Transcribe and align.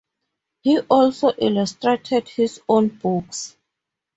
He 0.63 0.79
also 0.79 1.29
illustrated 1.37 2.27
his 2.27 2.59
own 2.67 2.87
books. 2.87 3.55